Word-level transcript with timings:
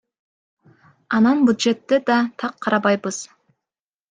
Анан 1.19 1.43
бюджетте 1.49 2.01
да 2.09 2.17
так 2.45 2.57
карабайбыз. 2.69 3.23